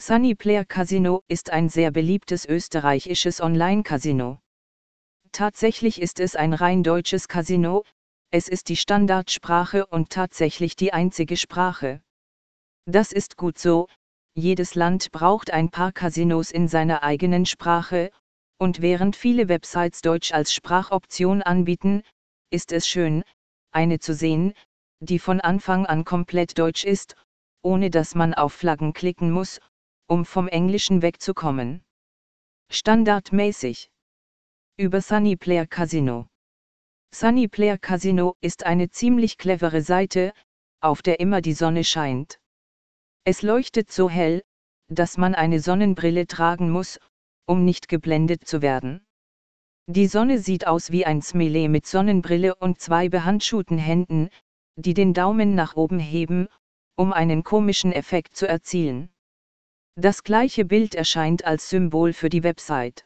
Sunny 0.00 0.34
Player 0.34 0.64
Casino 0.64 1.22
ist 1.28 1.50
ein 1.50 1.68
sehr 1.68 1.90
beliebtes 1.90 2.46
österreichisches 2.46 3.42
Online-Casino. 3.42 4.38
Tatsächlich 5.32 6.00
ist 6.00 6.18
es 6.18 6.34
ein 6.34 6.54
rein 6.54 6.82
deutsches 6.82 7.28
Casino, 7.28 7.84
es 8.30 8.48
ist 8.48 8.70
die 8.70 8.76
Standardsprache 8.76 9.84
und 9.84 10.08
tatsächlich 10.08 10.76
die 10.76 10.94
einzige 10.94 11.36
Sprache. 11.36 12.00
Das 12.86 13.12
ist 13.12 13.36
gut 13.36 13.58
so, 13.58 13.86
jedes 14.34 14.76
Land 14.76 15.10
braucht 15.10 15.50
ein 15.50 15.68
paar 15.68 15.92
Casinos 15.92 16.52
in 16.52 16.68
seiner 16.68 17.02
eigenen 17.02 17.44
Sprache, 17.44 18.10
und 18.56 18.80
während 18.80 19.14
viele 19.14 19.48
Websites 19.48 20.00
Deutsch 20.00 20.32
als 20.32 20.54
Sprachoption 20.54 21.42
anbieten, 21.42 22.02
ist 22.50 22.72
es 22.72 22.88
schön, 22.88 23.24
eine 23.72 23.98
zu 23.98 24.14
sehen, 24.14 24.54
die 25.00 25.18
von 25.18 25.42
Anfang 25.42 25.84
an 25.84 26.06
komplett 26.06 26.56
deutsch 26.56 26.84
ist, 26.84 27.14
ohne 27.62 27.90
dass 27.90 28.14
man 28.14 28.32
auf 28.32 28.54
Flaggen 28.54 28.94
klicken 28.94 29.30
muss, 29.30 29.60
um 30.10 30.24
vom 30.24 30.48
Englischen 30.48 31.02
wegzukommen. 31.02 31.82
Standardmäßig. 32.70 33.90
Über 34.78 35.02
Sunny 35.02 35.36
Player 35.36 35.66
Casino. 35.66 36.28
Sunny 37.14 37.46
Player 37.46 37.76
Casino 37.76 38.34
ist 38.40 38.64
eine 38.64 38.88
ziemlich 38.88 39.36
clevere 39.36 39.82
Seite, 39.82 40.32
auf 40.80 41.02
der 41.02 41.20
immer 41.20 41.42
die 41.42 41.52
Sonne 41.52 41.84
scheint. 41.84 42.40
Es 43.24 43.42
leuchtet 43.42 43.92
so 43.92 44.08
hell, 44.08 44.42
dass 44.88 45.18
man 45.18 45.34
eine 45.34 45.60
Sonnenbrille 45.60 46.26
tragen 46.26 46.70
muss, 46.70 46.98
um 47.46 47.66
nicht 47.66 47.88
geblendet 47.88 48.46
zu 48.46 48.62
werden. 48.62 49.06
Die 49.86 50.06
Sonne 50.06 50.38
sieht 50.38 50.66
aus 50.66 50.90
wie 50.90 51.04
ein 51.04 51.20
Smiley 51.20 51.68
mit 51.68 51.86
Sonnenbrille 51.86 52.54
und 52.54 52.80
zwei 52.80 53.10
behandschuhten 53.10 53.76
Händen, 53.76 54.30
die 54.76 54.94
den 54.94 55.12
Daumen 55.12 55.54
nach 55.54 55.76
oben 55.76 55.98
heben, 55.98 56.48
um 56.96 57.12
einen 57.12 57.44
komischen 57.44 57.92
Effekt 57.92 58.34
zu 58.36 58.48
erzielen. 58.48 59.10
Das 60.00 60.22
gleiche 60.22 60.64
Bild 60.64 60.94
erscheint 60.94 61.44
als 61.44 61.70
Symbol 61.70 62.12
für 62.12 62.28
die 62.28 62.44
Website. 62.44 63.04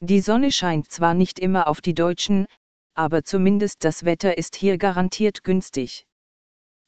Die 0.00 0.20
Sonne 0.20 0.50
scheint 0.52 0.90
zwar 0.90 1.12
nicht 1.12 1.38
immer 1.38 1.68
auf 1.68 1.82
die 1.82 1.92
Deutschen, 1.92 2.46
aber 2.94 3.24
zumindest 3.24 3.84
das 3.84 4.06
Wetter 4.06 4.38
ist 4.38 4.56
hier 4.56 4.78
garantiert 4.78 5.44
günstig. 5.44 6.06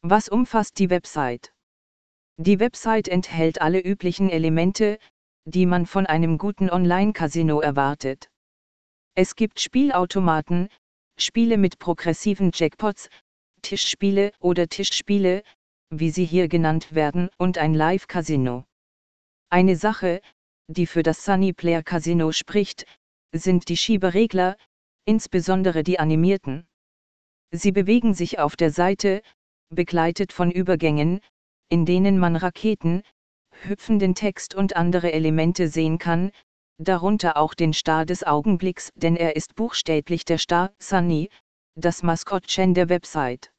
Was 0.01 0.31
umfasst 0.31 0.79
die 0.79 0.89
Website? 0.89 1.53
Die 2.39 2.61
Website 2.61 3.09
enthält 3.09 3.61
alle 3.61 3.83
üblichen 3.85 4.31
Elemente, 4.31 4.99
die 5.45 5.67
man 5.67 5.85
von 5.85 6.07
einem 6.07 6.39
guten 6.39 6.71
Online-Casino 6.71 7.61
erwartet. 7.61 8.31
Es 9.15 9.37
gibt 9.37 9.61
Spielautomaten, 9.61 10.71
Spiele 11.19 11.59
mit 11.59 11.79
progressiven 11.79 12.53
Jackpots, 12.55 13.11
Tischspiele 13.61 14.33
oder 14.41 14.67
Tischspiele, 14.67 15.43
wie 15.91 16.11
sie 16.11 16.25
hier 16.25 16.49
genannt 16.49 16.95
werden, 16.95 17.29
und 17.37 17.59
ein 17.59 17.75
Live-Casino. 17.75 18.65
Eine 19.53 19.75
Sache, 19.75 20.21
die 20.69 20.87
für 20.87 21.03
das 21.03 21.25
Sunny 21.25 21.53
Player 21.53 21.83
Casino 21.83 22.31
spricht, 22.31 22.87
sind 23.35 23.69
die 23.69 23.77
Schieberegler, 23.77 24.57
insbesondere 25.05 25.83
die 25.83 25.99
animierten. 25.99 26.69
Sie 27.51 27.73
bewegen 27.73 28.15
sich 28.15 28.39
auf 28.39 28.55
der 28.55 28.71
Seite, 28.71 29.23
begleitet 29.69 30.33
von 30.33 30.53
Übergängen, 30.53 31.21
in 31.69 31.85
denen 31.85 32.17
man 32.17 32.37
Raketen, 32.37 33.03
hüpfenden 33.51 34.15
Text 34.15 34.55
und 34.55 34.77
andere 34.77 35.13
Elemente 35.13 35.67
sehen 35.67 35.99
kann, 35.99 36.31
darunter 36.79 37.37
auch 37.37 37.55
den 37.55 37.73
Star 37.73 38.07
des 38.07 38.25
Augenblicks, 38.25 38.91
denn 38.95 39.17
er 39.17 39.35
ist 39.35 39.57
buchstäblich 39.57 40.25
der 40.25 40.39
Star, 40.39 40.73
Sunny, 40.79 41.29
das 41.75 42.05
Maskottchen 42.05 42.75
der 42.75 42.89
Website. 42.89 43.53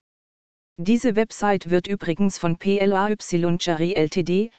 Diese 0.78 1.18
Website 1.18 1.70
wird 1.70 1.88
übrigens 1.88 2.38
von 2.38 2.58
PLAY 2.58 3.18
Chari 3.58 3.94
Ltd, 3.94 4.52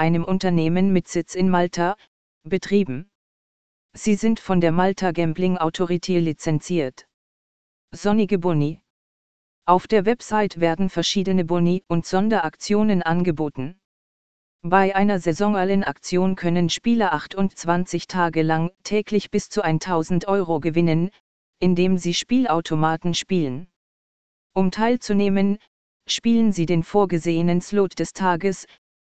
einem 0.00 0.24
Unternehmen 0.24 0.94
mit 0.94 1.08
Sitz 1.08 1.34
in 1.34 1.50
Malta, 1.50 1.94
betrieben. 2.42 3.10
Sie 3.92 4.14
sind 4.14 4.40
von 4.40 4.62
der 4.62 4.72
Malta 4.72 5.12
Gambling 5.12 5.58
Authority 5.58 6.18
lizenziert. 6.18 7.06
Sonnige 7.92 8.38
Boni. 8.38 8.80
Auf 9.66 9.86
der 9.86 10.06
Website 10.06 10.58
werden 10.58 10.88
verschiedene 10.88 11.44
Boni 11.44 11.84
und 11.86 12.06
Sonderaktionen 12.06 13.02
angeboten. 13.02 13.78
Bei 14.62 14.96
einer 14.96 15.20
saisonalen 15.20 15.84
Aktion 15.84 16.34
können 16.34 16.70
Spieler 16.70 17.12
28 17.12 18.06
Tage 18.06 18.40
lang 18.40 18.70
täglich 18.84 19.30
bis 19.30 19.50
zu 19.50 19.60
1000 19.62 20.26
Euro 20.28 20.60
gewinnen, 20.60 21.10
indem 21.58 21.98
sie 21.98 22.14
Spielautomaten 22.14 23.12
spielen. 23.12 23.68
Um 24.54 24.70
teilzunehmen, 24.70 25.58
spielen 26.06 26.52
sie 26.52 26.64
den 26.64 26.84
vorgesehenen 26.84 27.60
Slot 27.60 27.98
des 27.98 28.14
Tages, 28.14 28.66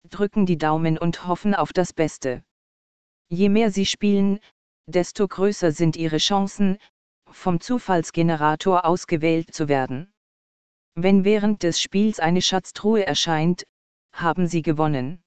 drücken 0.08 0.46
die 0.46 0.58
Daumen 0.58 0.98
und 0.98 1.26
hoffen 1.26 1.54
auf 1.54 1.72
das 1.72 1.92
Beste. 1.92 2.42
Je 3.28 3.48
mehr 3.48 3.70
sie 3.70 3.86
spielen, 3.86 4.40
desto 4.86 5.28
größer 5.28 5.72
sind 5.72 5.96
ihre 5.96 6.18
Chancen, 6.18 6.78
vom 7.30 7.60
Zufallsgenerator 7.60 8.84
ausgewählt 8.84 9.54
zu 9.54 9.68
werden. 9.68 10.12
Wenn 10.94 11.24
während 11.24 11.62
des 11.62 11.80
Spiels 11.80 12.18
eine 12.18 12.42
Schatztruhe 12.42 13.06
erscheint, 13.06 13.64
haben 14.12 14.48
sie 14.48 14.62
gewonnen. 14.62 15.22